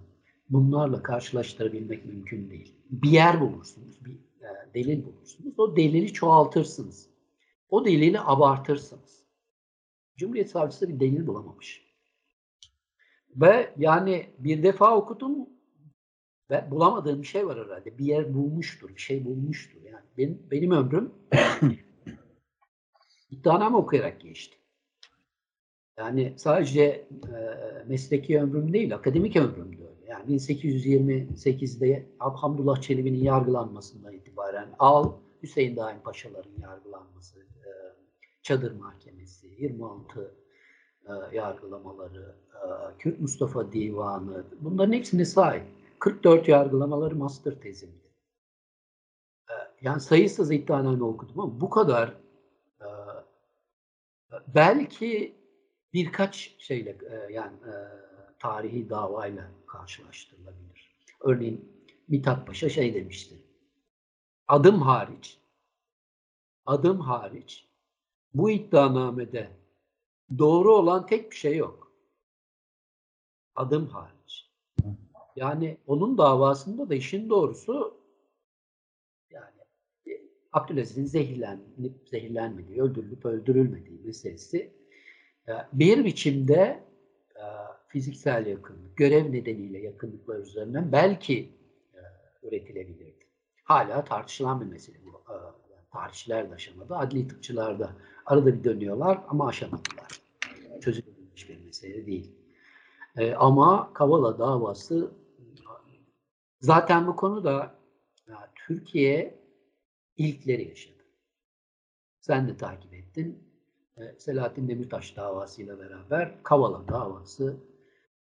[0.49, 2.75] bunlarla karşılaştırabilmek mümkün değil.
[2.89, 5.53] Bir yer bulursunuz, bir e, delil bulursunuz.
[5.57, 7.09] O delili çoğaltırsınız.
[7.69, 9.23] O delili abartırsınız.
[10.17, 11.88] Cumhuriyet Savcısı bir delil bulamamış.
[13.35, 15.49] Ve yani bir defa okudum
[16.49, 17.97] ve bulamadığım bir şey var herhalde.
[17.97, 19.81] Bir yer bulmuştur, bir şey bulmuştur.
[19.81, 21.11] Yani benim, benim ömrüm
[23.31, 24.57] iddianame okuyarak geçti.
[25.97, 27.07] Yani sadece e,
[27.87, 30.05] mesleki ömrüm değil, akademik ömrüm de öyle.
[30.07, 35.13] Yani 1828'de Hamdullah Çelebi'nin yargılanmasından itibaren al
[35.43, 37.69] Hüseyin Daim Paşaların yargılanması, e,
[38.41, 40.35] Çadır Mahkemesi, 26
[41.05, 45.63] e, yargılamaları, e, Kürt Mustafa Divanı, bunların hepsine sahip.
[45.99, 48.09] 44 yargılamaları master tezimdi.
[49.49, 52.09] E, yani sayısız iddianame okudum ama bu kadar
[52.81, 52.87] e,
[54.47, 55.35] belki
[55.93, 56.97] birkaç şeyle
[57.31, 57.73] yani e,
[58.39, 60.95] tarihi davayla karşılaştırılabilir.
[61.21, 63.35] Örneğin Mithat Paşa şey demişti.
[64.47, 65.39] Adım hariç
[66.69, 67.67] adım hariç
[68.33, 69.49] bu iddianamede
[70.37, 71.91] doğru olan tek bir şey yok.
[73.55, 74.49] Adım hariç.
[75.35, 77.97] Yani onun davasında da işin doğrusu
[79.31, 79.61] yani
[80.07, 80.11] e,
[80.53, 84.73] Abdülaziz'in zehirlenip zehirlenmediği, öldürülüp öldürülmediği meselesi
[85.47, 86.83] e, bir biçimde
[87.35, 87.43] e,
[87.87, 91.59] fiziksel yakınlık, görev nedeniyle yakınlıklar üzerinden belki
[92.43, 93.25] üretilebilirdi.
[93.63, 95.23] Hala tartışılan bir mesele bu.
[95.91, 100.18] Tarihçiler de aşamadı, adli tıpçılar da arada bir dönüyorlar ama aşamadılar.
[101.79, 102.35] Çözülebilmiş bir mesele değil.
[103.17, 105.11] E, ama Kavala davası
[106.59, 107.75] zaten bu konuda
[108.27, 109.39] ya, Türkiye
[110.17, 111.03] ilkleri yaşadı.
[112.19, 113.43] Sen de takip ettin.
[113.97, 117.57] E, Selahattin Demirtaş davasıyla beraber Kavala davası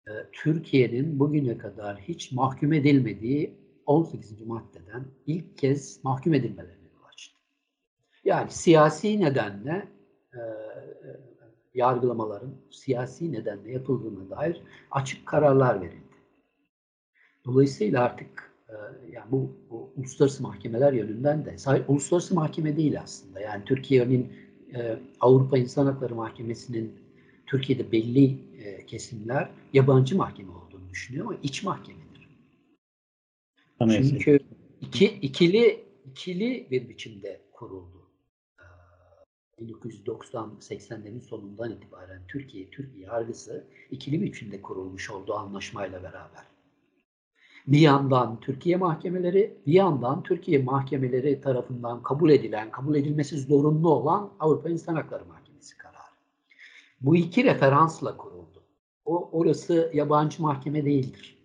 [0.07, 4.41] e, Türkiye'nin bugüne kadar hiç mahkum edilmediği 18.
[4.41, 7.37] maddeden ilk kez mahkum edilmelerine yol açtı.
[8.23, 9.87] Yani siyasi nedenle
[10.33, 10.39] e,
[11.75, 14.61] yargılamaların siyasi nedenle yapıldığına dair
[14.91, 16.15] açık kararlar verildi.
[17.45, 18.55] Dolayısıyla artık
[19.11, 21.55] yani bu, bu uluslararası mahkemeler yönünden de
[21.87, 23.39] uluslararası mahkeme değil aslında.
[23.39, 24.33] Yani Türkiye'nin
[24.75, 26.95] e, Avrupa İnsan Hakları Mahkemesi'nin
[27.45, 32.29] Türkiye'de belli e, kesimler yabancı mahkeme olduğunu düşünüyor ama iç mahkemedir.
[33.79, 34.09] Anayasa.
[34.09, 34.39] Çünkü
[34.81, 37.94] iki, ikili ikili bir biçimde kuruldu.
[39.61, 46.45] 1990-80'lerin sonundan itibaren Türkiye Türk yargısı ikili biçimde kurulmuş olduğu anlaşmayla beraber.
[47.67, 54.33] Bir yandan Türkiye mahkemeleri, bir yandan Türkiye mahkemeleri tarafından kabul edilen, kabul edilmesi zorunlu olan
[54.39, 55.95] Avrupa İnsan Hakları Mahkemesi kararı.
[57.01, 58.63] Bu iki referansla kuruldu.
[59.05, 61.37] O orası yabancı mahkeme değildir.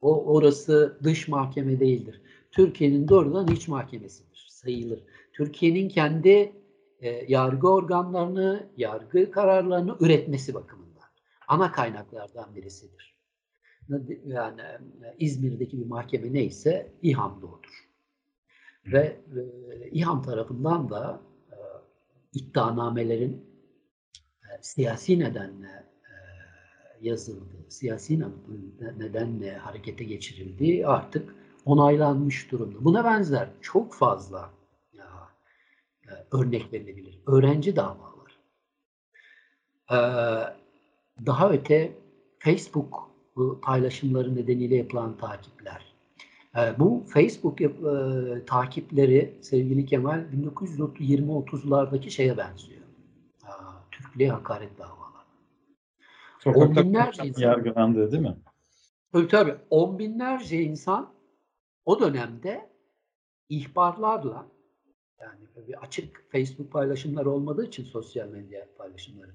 [0.00, 2.22] O orası dış mahkeme değildir.
[2.50, 5.00] Türkiye'nin doğrudan iç mahkemesidir, sayılır.
[5.32, 6.59] Türkiye'nin kendi
[7.00, 11.08] e, yargı organlarını, yargı kararlarını üretmesi bakımından
[11.48, 13.10] ana kaynaklardan birisidir
[14.26, 17.88] yani e, İzmir'deki bir mahkeme neyse İHAM da odur.
[18.86, 21.56] Ve e, İHAM tarafından da e,
[22.32, 23.44] iddianamelerin
[24.42, 26.14] e, siyasi nedenle e,
[27.08, 28.20] yazıldığı, siyasi
[28.98, 31.34] nedenle harekete geçirildiği artık
[31.64, 32.84] onaylanmış durumda.
[32.84, 34.50] Buna benzer çok fazla
[36.32, 37.18] örnek verilebilir.
[37.26, 38.30] Öğrenci davaları.
[39.90, 39.98] E,
[41.26, 41.92] daha öte
[42.38, 43.10] Facebook
[43.62, 45.94] paylaşımları nedeniyle yapılan takipler.
[46.56, 52.80] E, bu Facebook yap, e, takipleri sevgili Kemal 1920-30'lardaki şeye benziyor.
[53.42, 53.52] E,
[53.90, 55.00] Türklüğe hakaret davaları.
[56.46, 58.36] On binlerce insan yargılandı değil mi?
[59.12, 59.56] Tabii tabii.
[59.70, 61.12] On binlerce insan
[61.84, 62.70] o dönemde
[63.48, 64.46] ihbarlarla
[65.20, 69.30] yani bir açık Facebook paylaşımları olmadığı için sosyal medya paylaşımları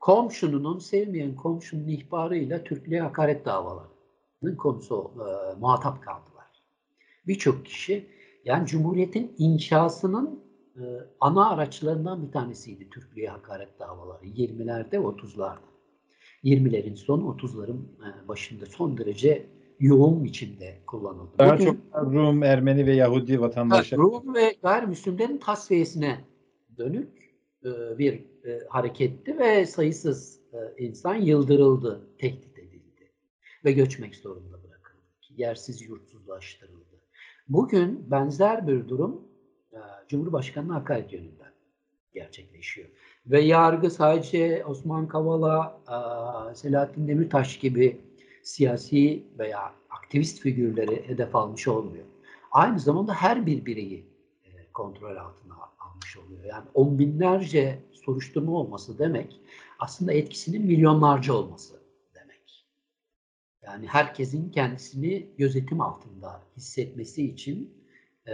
[0.00, 6.46] komşunun sevmeyen komşunun ihbarıyla Türklüğe hakaret davalarının konusu e, muhatap kaldılar.
[7.26, 8.06] Birçok kişi
[8.44, 10.42] yani Cumhuriyet'in inşasının
[10.76, 10.82] e,
[11.20, 15.72] ana araçlarından bir tanesiydi Türklüğe hakaret davaları 20'lerde 30'larda.
[16.44, 19.46] 20'lerin sonu 30'ların e, başında son derece
[19.82, 21.30] yoğun biçimde kullanıldı.
[21.38, 23.98] Daha Bugün, çok Rum, Ermeni ve Yahudi vatandaşlar.
[23.98, 26.20] Rum ve gayrimüslimlerin tasfiyesine
[26.78, 27.08] dönük
[27.64, 28.14] e, bir
[28.44, 33.12] e, hareketti ve sayısız e, insan yıldırıldı, tehdit edildi
[33.64, 35.02] ve göçmek zorunda bırakıldı.
[35.36, 37.02] Yersiz yurtsuzlaştırıldı.
[37.48, 39.28] Bugün benzer bir durum
[39.72, 41.52] e, Cumhurbaşkanı'na hakaret yönünden
[42.14, 42.88] gerçekleşiyor.
[43.26, 48.00] Ve yargı sadece Osman Kavala, e, Selahattin Demirtaş gibi
[48.42, 52.04] siyasi veya aktivist figürleri hedef almış olmuyor.
[52.50, 54.06] Aynı zamanda her bir bireyi
[54.44, 56.44] e, kontrol altına almış oluyor.
[56.44, 59.40] Yani on binlerce soruşturma olması demek
[59.78, 61.74] aslında etkisinin milyonlarca olması
[62.14, 62.66] demek.
[63.62, 67.74] Yani herkesin kendisini gözetim altında hissetmesi için
[68.28, 68.32] e,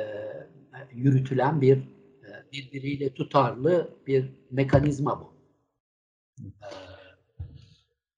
[0.93, 5.33] yürütülen bir e, birbiriyle tutarlı bir mekanizma bu.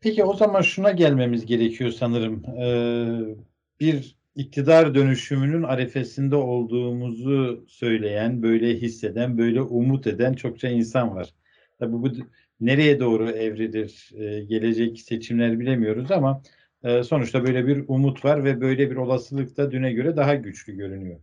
[0.00, 2.44] Peki o zaman şuna gelmemiz gerekiyor sanırım.
[2.44, 3.34] Ee,
[3.80, 11.34] bir iktidar dönüşümünün arefesinde olduğumuzu söyleyen, böyle hisseden, böyle umut eden çokça insan var.
[11.78, 12.12] Tabii bu
[12.60, 16.42] nereye doğru evrilir, e, gelecek seçimler bilemiyoruz ama
[16.84, 20.76] e, sonuçta böyle bir umut var ve böyle bir olasılık da düne göre daha güçlü
[20.76, 21.20] görünüyor.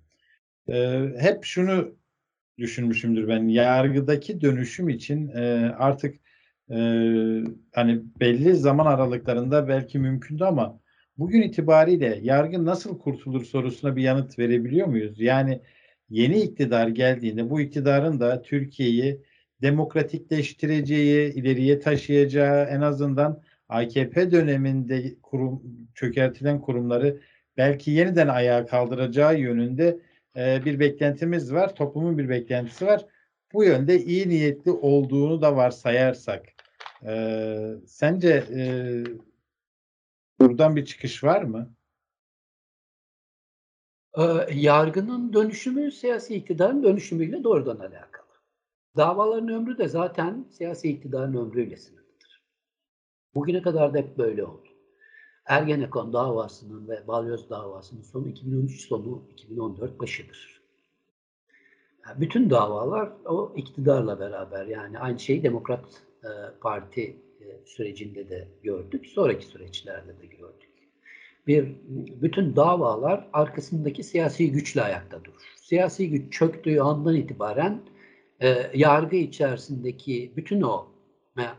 [0.70, 1.96] E, hep şunu
[2.58, 5.42] düşünmüşümdür ben, yargıdaki dönüşüm için e,
[5.78, 6.16] artık
[6.72, 6.78] e,
[7.74, 10.80] hani belli zaman aralıklarında belki mümkündü ama
[11.18, 15.20] bugün itibariyle yargı nasıl kurtulur sorusuna bir yanıt verebiliyor muyuz?
[15.20, 15.62] Yani
[16.10, 19.22] yeni iktidar geldiğinde bu iktidarın da Türkiye'yi
[19.62, 25.64] demokratikleştireceği, ileriye taşıyacağı en azından AKP döneminde kurum
[25.96, 27.22] çökertilen kurumları
[27.58, 30.00] belki yeniden ayağa kaldıracağı yönünde
[30.38, 31.76] e, bir beklentimiz var.
[31.76, 33.06] Toplumun bir beklentisi var.
[33.54, 36.57] Bu yönde iyi niyetli olduğunu da varsayarsak
[37.06, 38.64] e, sence e,
[40.40, 41.74] Buradan bir çıkış var mı?
[44.18, 48.28] Ee, yargının dönüşümü siyasi iktidarın dönüşümüyle doğrudan alakalı.
[48.98, 52.44] Davaların ömrü de zaten siyasi iktidarın ömrüyle sınırlıdır.
[53.36, 54.68] Bugüne kadar da hep böyle oldu.
[55.46, 60.62] Ergenekon davasının ve Balyoz davasının sonu 2013 sonu 2014 başıdır.
[62.06, 68.48] Yani bütün davalar o iktidarla beraber yani aynı şeyi Demokrat e, Parti e, sürecinde de
[68.64, 70.70] gördük, sonraki süreçlerde de gördük.
[71.48, 71.76] Bir
[72.22, 75.56] bütün davalar arkasındaki siyasi güçle ayakta durur.
[75.56, 77.82] Siyasi güç çöktüğü andan itibaren
[78.42, 80.88] e, yargı içerisindeki bütün o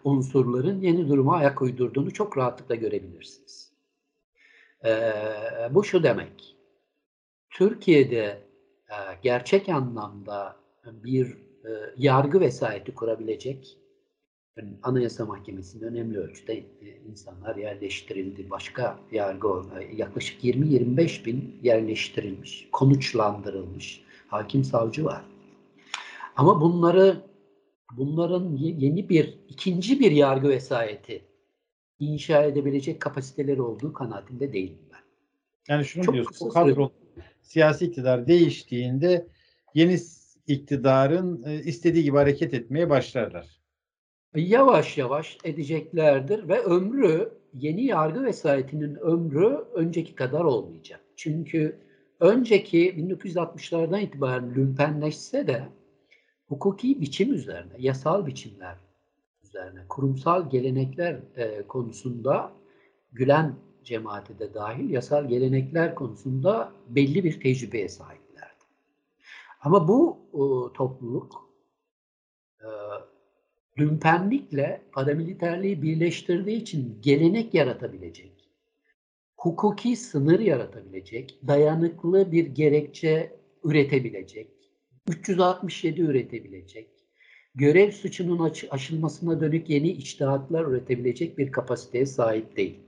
[0.05, 3.73] unsurların yeni duruma ayak uydurduğunu çok rahatlıkla görebilirsiniz.
[5.71, 6.57] Bu şu demek,
[7.51, 8.43] Türkiye'de
[9.23, 11.37] gerçek anlamda bir
[11.97, 13.79] yargı vesayeti kurabilecek
[14.83, 16.65] Anayasa Mahkemesi'nin önemli ölçüde e,
[17.11, 18.51] insanlar yerleştirildi.
[18.51, 19.49] Başka yargı
[19.97, 25.23] yaklaşık 20-25 bin yerleştirilmiş, konuçlandırılmış hakim savcı var.
[26.37, 27.23] Ama bunları
[27.97, 31.25] bunların yeni bir ikinci bir yargı vesayeti
[31.99, 35.01] inşa edebilecek kapasiteleri olduğu kanaatinde değilim ben.
[35.75, 36.93] Yani şunu Çok diyorsun, kadro
[37.43, 39.27] siyasi iktidar değiştiğinde
[39.75, 39.99] yeni
[40.47, 43.58] iktidarın e, istediği gibi hareket etmeye başlarlar.
[44.35, 51.01] Yavaş yavaş edeceklerdir ve ömrü yeni yargı vesayetinin ömrü önceki kadar olmayacak.
[51.17, 51.79] Çünkü
[52.21, 55.69] önceki 1960'lardan itibaren lümpenleşse de
[56.49, 58.77] hukuki biçim üzerine, yasal biçimler
[59.45, 62.53] üzerine, kurumsal gelenekler e, konusunda
[63.13, 68.65] Gülen cemaati de dahil yasal gelenekler konusunda belli bir tecrübeye sahiplerdi.
[69.61, 70.43] Ama bu e,
[70.75, 71.48] topluluk
[73.79, 78.33] lümpenlikle paramiliterliği birleştirdiği için gelenek yaratabilecek,
[79.37, 83.33] hukuki sınır yaratabilecek, dayanıklı bir gerekçe
[83.65, 84.51] üretebilecek,
[85.09, 86.89] 367 üretebilecek,
[87.55, 92.81] görev suçunun aşılmasına dönük yeni içtihatlar üretebilecek bir kapasiteye sahip değil.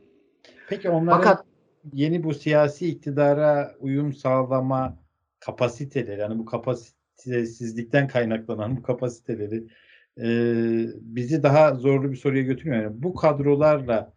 [0.68, 1.44] Peki onların Fakat,
[1.92, 4.98] yeni bu siyasi iktidara uyum sağlama
[5.40, 9.66] kapasiteleri, yani bu kapasitesizlikten kaynaklanan bu kapasiteleri
[10.22, 10.28] e,
[11.00, 12.76] bizi daha zorlu bir soruya götürüyor.
[12.82, 14.12] Yani bu kadrolarla,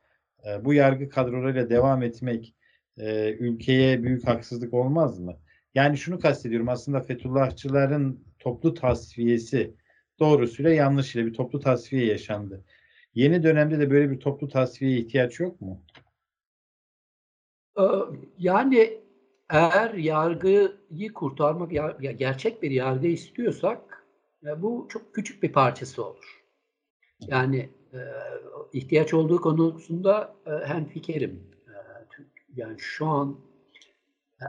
[0.46, 2.56] e, bu yargı kadrolarıyla devam etmek
[2.98, 5.38] e, ülkeye büyük haksızlık olmaz mı?
[5.76, 9.74] Yani şunu kastediyorum aslında Fethullahçıların toplu tasfiyesi
[10.20, 12.64] doğrusuyla yanlışıyla bir toplu tasfiye yaşandı.
[13.16, 15.82] Yeni dönemde de böyle bir toplu tasfiyeye ihtiyaç yok mu?
[18.38, 19.00] Yani
[19.50, 21.72] eğer yargıyı kurtarmak,
[22.18, 23.93] gerçek bir yargı istiyorsak
[24.44, 26.44] bu çok küçük bir parçası olur.
[27.20, 27.70] Yani
[28.74, 31.52] ihtiyaç olduğu konusunda hem fikrim.
[32.56, 33.40] Yani şu an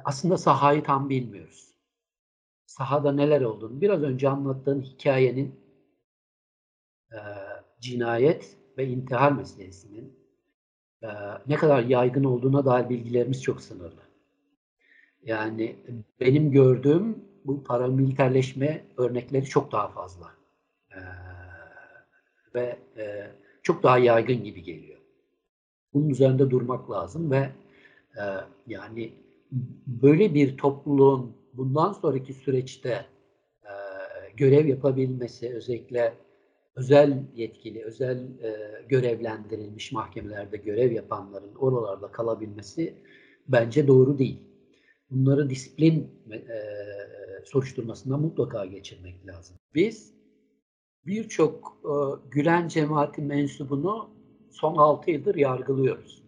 [0.05, 1.75] aslında sahayı tam bilmiyoruz.
[2.67, 3.81] Sahada neler olduğunu.
[3.81, 5.65] Biraz önce anlattığın hikayenin
[7.81, 10.19] cinayet ve intihar meselesinin
[11.03, 11.09] e,
[11.47, 14.03] ne kadar yaygın olduğuna dair bilgilerimiz çok sınırlı.
[15.23, 15.77] Yani
[16.21, 20.31] benim gördüğüm bu paramiliterleşme örnekleri çok daha fazla.
[20.91, 21.01] E,
[22.55, 23.31] ve e,
[23.63, 24.99] çok daha yaygın gibi geliyor.
[25.95, 27.51] Bunun üzerinde durmak lazım ve
[28.17, 28.23] e,
[28.67, 29.13] yani
[29.87, 33.07] böyle bir topluluğun bundan sonraki süreçte
[33.65, 33.73] e,
[34.37, 36.15] görev yapabilmesi özellikle
[36.77, 42.95] özel yetkili, özel e, görevlendirilmiş mahkemelerde görev yapanların oralarda kalabilmesi
[43.49, 44.39] bence doğru değil.
[45.11, 46.55] Bunları disiplin e,
[47.45, 49.57] soruşturmasından mutlaka geçirmek lazım.
[49.75, 50.15] Biz
[51.07, 51.93] birçok e,
[52.31, 54.11] Gülen cemaati mensubunu
[54.51, 56.23] son 6 yıldır yargılıyoruz.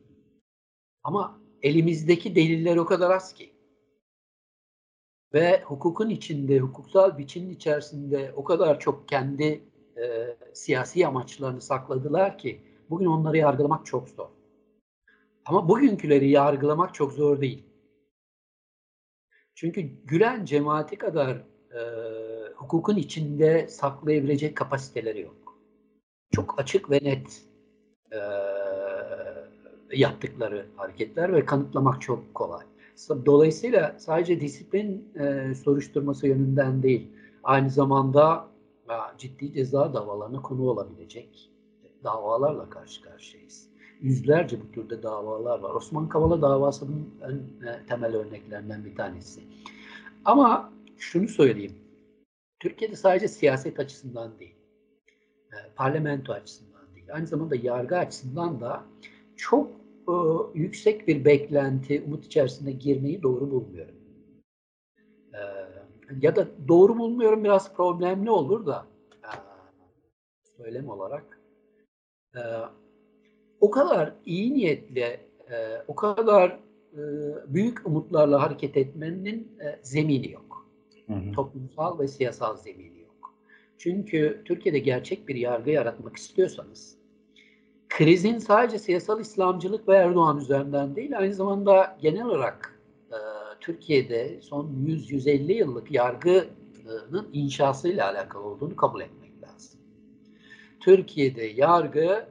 [1.05, 3.52] Ama elimizdeki deliller o kadar az ki.
[5.35, 9.64] Ve hukukun içinde, hukuksal biçimin içerisinde o kadar çok kendi
[9.96, 14.29] e, siyasi amaçlarını sakladılar ki bugün onları yargılamak çok zor.
[15.44, 17.65] Ama bugünküleri yargılamak çok zor değil.
[19.57, 21.37] Çünkü Gülen cemaati kadar
[21.71, 21.81] e,
[22.57, 25.59] hukukun içinde saklayabilecek kapasiteleri yok.
[26.31, 27.42] Çok açık ve net
[28.13, 28.19] e,
[29.92, 32.65] yaptıkları hareketler ve kanıtlamak çok kolay.
[33.27, 37.11] Dolayısıyla sadece disiplin e, soruşturması yönünden değil,
[37.44, 38.48] aynı zamanda
[39.19, 41.50] ciddi ceza davalarına konu olabilecek
[42.04, 43.75] davalarla karşı karşıyayız.
[44.01, 45.75] Yüzlerce bu türde davalar var.
[45.75, 49.40] Osman Kavala davasının en e, temel örneklerinden bir tanesi.
[50.25, 51.75] Ama şunu söyleyeyim.
[52.61, 54.57] Türkiye'de sadece siyaset açısından değil,
[55.53, 58.85] e, parlamento açısından değil, aynı zamanda yargı açısından da
[59.37, 59.71] çok
[60.07, 63.94] o, yüksek bir beklenti, umut içerisinde girmeyi doğru bulmuyorum.
[65.35, 65.38] Ee,
[66.21, 68.87] ya da doğru bulmuyorum biraz problemli olur da
[69.25, 69.31] e,
[70.57, 71.40] söylem olarak.
[72.37, 72.40] E,
[73.61, 75.57] o kadar iyi niyetle, e,
[75.88, 76.59] o kadar
[76.92, 77.00] e,
[77.48, 80.67] büyük umutlarla hareket etmenin e, zemini yok.
[81.07, 81.33] Hı hı.
[81.33, 83.35] Toplumsal ve siyasal zemini yok.
[83.79, 86.96] Çünkü Türkiye'de gerçek bir yargı yaratmak istiyorsanız
[87.88, 92.81] krizin sadece siyasal İslamcılık ve Erdoğan üzerinden değil, aynı zamanda genel olarak
[93.11, 93.19] e,
[93.61, 99.81] Türkiye'de son 100-150 yıllık yargının inşasıyla alakalı olduğunu kabul etmek lazım.
[100.81, 102.27] Türkiye'de yargı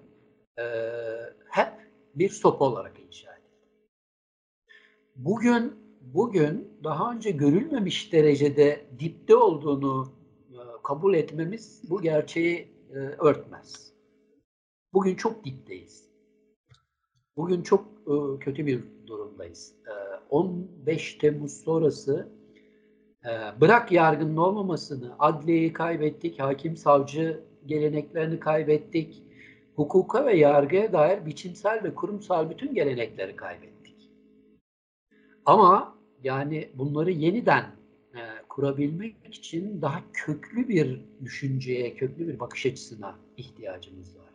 [0.59, 0.63] e,
[1.49, 1.73] hep
[2.15, 3.69] bir sopa olarak inşa edildi.
[5.15, 10.13] Bugün bugün daha önce görülmemiş derecede dipte olduğunu
[10.51, 13.93] e, kabul etmemiz bu gerçeği e, örtmez.
[14.93, 16.05] Bugün çok dipteyiz.
[17.37, 19.73] Bugün çok e, kötü bir durumdayız.
[19.87, 19.93] E,
[20.29, 22.29] 15 Temmuz sonrası
[23.25, 29.23] e, bırak yargının olmamasını, adliyeyi kaybettik, hakim savcı geleneklerini kaybettik,
[29.75, 34.09] hukuka ve yargıya dair biçimsel ve kurumsal bütün gelenekleri kaybettik.
[35.45, 37.63] Ama yani bunları yeniden
[38.15, 44.29] e, kurabilmek için daha köklü bir düşünceye, köklü bir bakış açısına ihtiyacımız var.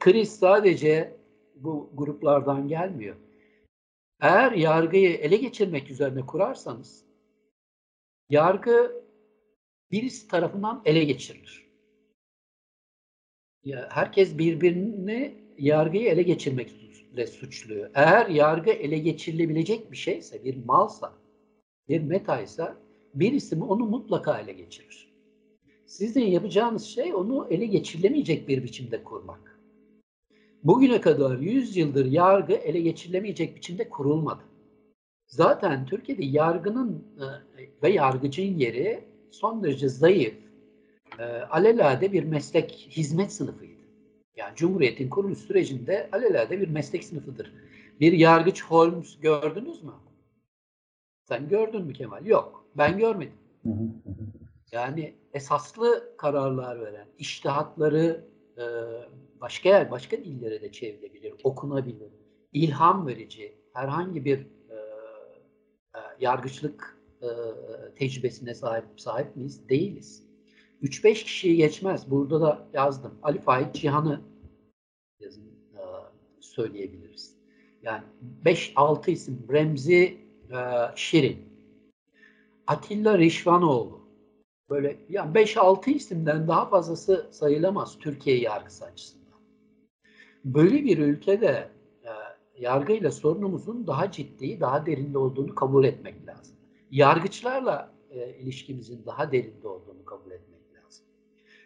[0.00, 1.16] Kriz sadece
[1.56, 3.16] bu gruplardan gelmiyor.
[4.20, 7.04] Eğer yargıyı ele geçirmek üzerine kurarsanız
[8.30, 9.02] yargı
[9.90, 11.61] birisi tarafından ele geçirilir.
[13.64, 17.90] Ya herkes birbirini yargıyı ele geçirmekle suçluyor.
[17.94, 21.12] Eğer yargı ele geçirilebilecek bir şeyse, bir malsa,
[21.88, 22.76] bir metaysa
[23.14, 25.12] birisi onu mutlaka ele geçirir.
[25.86, 29.60] Sizin yapacağınız şey onu ele geçirilemeyecek bir biçimde kurmak.
[30.64, 34.42] Bugüne kadar 100 yıldır yargı ele geçirilemeyecek biçimde kurulmadı.
[35.26, 37.26] Zaten Türkiye'de yargının e,
[37.82, 40.34] ve yargıcın yeri son derece zayıf,
[41.18, 43.82] e, alelade bir meslek hizmet sınıfıydı.
[44.36, 47.52] Yani Cumhuriyet'in kuruluş sürecinde alelade bir meslek sınıfıdır.
[48.00, 49.92] Bir yargıç Holmes gördünüz mü?
[51.28, 52.26] Sen gördün mü Kemal?
[52.26, 52.66] Yok.
[52.76, 53.38] Ben görmedim.
[54.72, 58.24] Yani esaslı kararlar veren, iştihatları
[58.58, 58.64] e,
[59.40, 62.12] başka yer, başka dillere de çevrilebilir, okunabilir.
[62.52, 64.74] İlham verici herhangi bir e,
[65.94, 67.28] e, yargıçlık e,
[67.96, 69.68] tecrübesine sahip sahip miyiz?
[69.68, 70.31] Değiliz.
[70.82, 72.10] 3-5 kişiyi geçmez.
[72.10, 73.14] Burada da yazdım.
[73.22, 74.20] Ali Faik Cihan'ı
[75.20, 75.80] yazın, e,
[76.40, 77.36] söyleyebiliriz.
[77.82, 78.02] Yani
[78.44, 79.46] 5-6 isim.
[79.52, 80.18] Remzi
[80.50, 80.58] e,
[80.96, 81.38] Şirin,
[82.66, 84.00] Atilla Rişvanoğlu,
[84.70, 89.40] böyle yani 5-6 isimden daha fazlası sayılamaz Türkiye yargısı açısından.
[90.44, 91.70] Böyle bir ülkede
[92.04, 92.10] e,
[92.58, 96.56] yargıyla sorunumuzun daha ciddi, daha derinde olduğunu kabul etmek lazım.
[96.90, 100.51] Yargıçlarla e, ilişkimizin daha derinde olduğunu kabul etmek.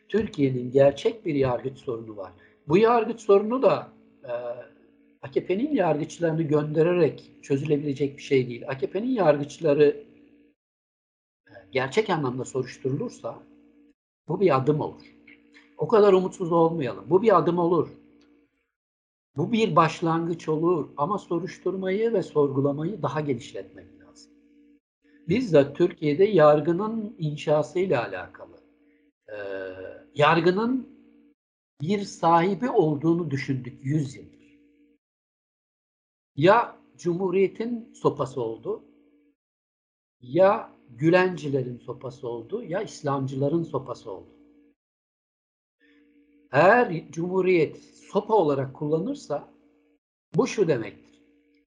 [0.08, 2.32] Türkiye'nin gerçek bir yargıç sorunu var.
[2.68, 3.88] Bu yargıç sorunu da
[4.24, 4.32] e,
[5.22, 8.68] AKP'nin yargıçlarını göndererek çözülebilecek bir şey değil.
[8.68, 10.04] AKP'nin yargıçları
[11.72, 13.42] gerçek anlamda soruşturulursa
[14.28, 15.16] bu bir adım olur.
[15.78, 17.04] O kadar umutsuz olmayalım.
[17.10, 17.88] Bu bir adım olur.
[19.36, 24.32] Bu bir başlangıç olur ama soruşturmayı ve sorgulamayı daha genişletmek lazım.
[25.28, 28.55] Bizzat Türkiye'de yargının inşasıyla alakalı,
[29.28, 29.36] e,
[30.14, 30.96] yargının
[31.80, 34.58] bir sahibi olduğunu düşündük 100 yıldır.
[36.36, 38.84] Ya Cumhuriyet'in sopası oldu,
[40.20, 44.30] ya Gülencilerin sopası oldu ya İslamcıların sopası oldu.
[46.52, 47.76] Eğer Cumhuriyet
[48.12, 49.48] sopa olarak kullanırsa
[50.34, 51.22] bu şu demektir.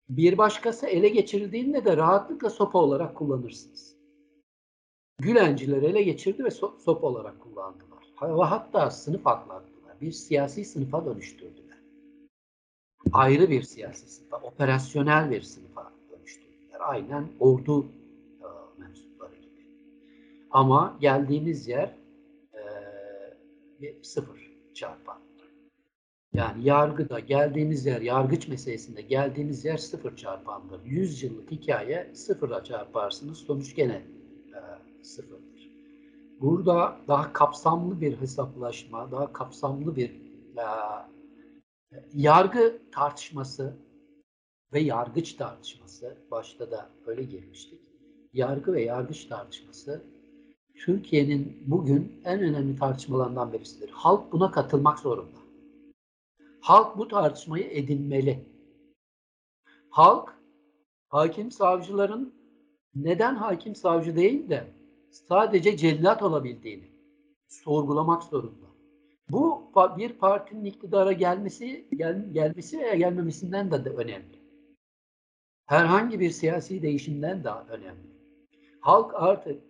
[0.10, 3.99] Bir başkası ele geçirildiğinde de rahatlıkla sopa olarak kullanırsınız.
[5.20, 8.39] Gülenciler ele geçirdi ve so sopa olarak kullandılar.
[8.39, 10.01] Ve hatta sınıf atlattılar.
[10.01, 11.78] Bir siyasi sınıfa dönüştürdüler.
[13.11, 16.80] Ayrı bir siyasi sınıfa, operasyonel bir sınıfa dönüştürdüler.
[16.80, 17.86] Aynen ordu
[20.51, 21.95] ama geldiğimiz yer
[23.82, 25.17] e, sıfır çarpan.
[26.34, 30.86] Yani yargıda geldiğimiz yer, yargıç meselesinde geldiğimiz yer sıfır çarpandır.
[30.86, 34.18] Yüz yıllık hikaye sıfıra çarparsınız, sonuç gene e,
[35.10, 35.70] sıfırdır.
[36.41, 40.10] Burada daha kapsamlı bir hesaplaşma, daha kapsamlı bir
[40.57, 40.66] e,
[42.14, 43.78] yargı tartışması
[44.74, 47.82] ve yargıç tartışması, başta da öyle girmiştik.
[48.34, 50.03] Yargı ve yargıç tartışması
[50.76, 53.89] Türkiye'nin bugün en önemli tartışmalarından birisidir.
[53.89, 55.38] Halk buna katılmak zorunda.
[56.62, 58.45] Halk bu tartışmayı edinmeli.
[59.89, 60.36] halk
[61.10, 62.34] hakim savcıların
[62.95, 64.79] neden hakim savcı değil de
[65.12, 66.89] sadece cellat olabildiğini
[67.47, 68.70] sorgulamak zorunda.
[69.30, 74.39] Bu bir partinin iktidara gelmesi, gel, gelmesi veya gelmemesinden de, de önemli.
[75.66, 78.10] Herhangi bir siyasi değişimden daha önemli.
[78.82, 79.64] Halk artık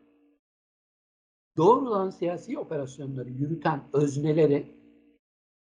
[1.57, 4.65] doğrudan siyasi operasyonları yürüten özneleri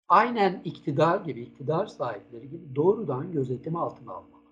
[0.07, 4.43] aynen iktidar gibi, iktidar sahipleri gibi doğrudan gözetim altına almalı.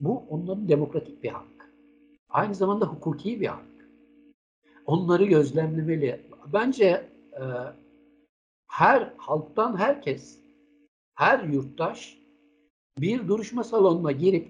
[0.00, 1.72] Bu onların demokratik bir hak.
[2.28, 3.71] Aynı zamanda hukuki bir hak.
[4.86, 6.20] Onları gözlemlemeli.
[6.52, 6.84] Bence
[7.32, 7.44] e,
[8.68, 10.38] her halktan herkes,
[11.14, 12.18] her yurttaş
[12.98, 14.48] bir duruşma salonuna girip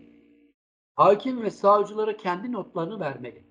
[0.95, 3.45] hakim ve savcılara kendi notlarını vermeli.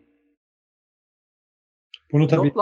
[2.11, 2.53] Bunu tabii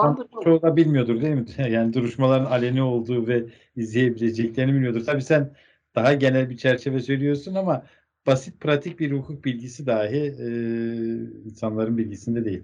[0.44, 1.46] çoğu da bilmiyordur değil mi?
[1.70, 3.46] Yani duruşmaların aleni olduğu ve
[3.76, 5.06] izleyebileceklerini bilmiyordur.
[5.06, 5.56] Tabii sen
[5.96, 7.86] daha genel bir çerçeve söylüyorsun ama
[8.28, 10.48] basit pratik bir hukuk bilgisi dahi e,
[11.46, 12.64] insanların bilgisinde değil.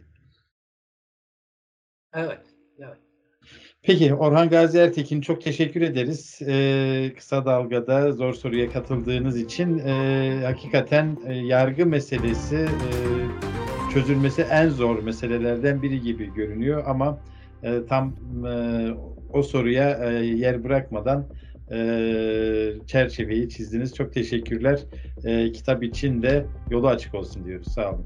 [2.15, 2.39] Evet,
[2.79, 2.97] evet.
[3.81, 6.39] Peki Orhan Gazi Ertekin çok teşekkür ederiz.
[6.47, 12.89] Ee, kısa Dalga'da zor soruya katıldığınız için e, hakikaten e, yargı meselesi e,
[13.93, 17.19] çözülmesi en zor meselelerden biri gibi görünüyor ama
[17.63, 18.15] e, tam
[18.47, 18.87] e,
[19.33, 21.27] o soruya e, yer bırakmadan
[21.71, 21.77] e,
[22.87, 23.95] çerçeveyi çizdiniz.
[23.95, 24.79] Çok teşekkürler.
[25.25, 27.67] E, kitap için de yolu açık olsun diyoruz.
[27.73, 28.05] Sağ olun.